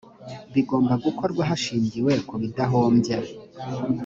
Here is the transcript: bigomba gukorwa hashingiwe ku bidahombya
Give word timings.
bigomba 0.53 0.93
gukorwa 1.05 1.41
hashingiwe 1.49 2.11
ku 2.27 2.35
bidahombya 2.41 3.17